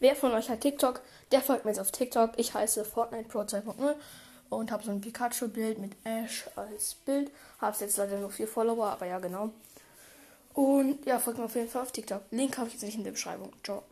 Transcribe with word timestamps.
Wer 0.00 0.16
von 0.16 0.32
euch 0.32 0.48
hat 0.48 0.62
TikTok, 0.62 1.02
der 1.30 1.42
folgt 1.42 1.64
mir 1.64 1.72
jetzt 1.72 1.80
auf 1.80 1.92
TikTok. 1.92 2.32
Ich 2.38 2.54
heiße 2.54 2.86
Fortnite 2.86 3.28
Pro 3.28 3.40
2.0 3.40 3.94
und 4.48 4.72
habe 4.72 4.82
so 4.82 4.90
ein 4.90 5.02
Pikachu-Bild 5.02 5.78
mit 5.78 5.92
Ash 6.04 6.46
als 6.56 6.94
Bild. 6.94 7.30
Habe 7.60 7.76
jetzt 7.78 7.98
leider 7.98 8.18
nur 8.18 8.30
vier 8.30 8.48
Follower, 8.48 8.86
aber 8.86 9.06
ja, 9.06 9.18
genau. 9.18 9.50
Und 10.54 11.04
ja, 11.04 11.18
folgt 11.18 11.38
mir 11.38 11.44
auf 11.44 11.54
jeden 11.54 11.68
Fall 11.68 11.82
auf 11.82 11.92
TikTok. 11.92 12.22
Link 12.30 12.56
habe 12.56 12.68
ich 12.68 12.74
jetzt 12.74 12.82
nicht 12.82 12.96
in 12.96 13.04
der 13.04 13.12
Beschreibung. 13.12 13.52
Ciao. 13.62 13.82